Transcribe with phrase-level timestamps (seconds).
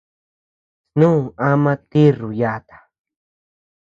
[0.91, 1.09] Snu
[1.49, 2.77] ama tirru yata.